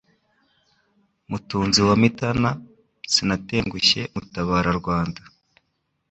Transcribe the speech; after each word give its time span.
Mutunzi 1.29 1.79
wa 1.87 1.95
Mitana 2.01 2.49
Sinatengushye 3.13 4.01
mutabara-Rwanda 4.13 5.21